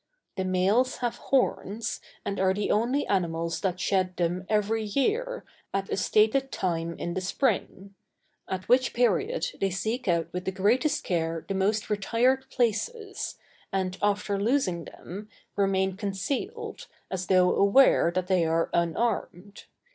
[0.35, 5.43] The males have horns, and are the only animals that shed them every year,
[5.75, 7.93] at a stated time in the spring;
[8.47, 13.37] at which period they seek out with the greatest care the most retired places,
[13.71, 19.65] and after losing them, remain concealed, as though aware that they are unarmed.